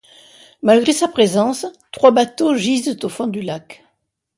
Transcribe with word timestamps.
Malgré 0.63 0.93
sa 0.93 1.07
présence, 1.07 1.67
trois 1.91 2.09
bateaux 2.09 2.55
gisent 2.55 2.97
au 3.03 3.07
fond 3.07 3.27
du 3.27 3.41
lac. 3.43 3.83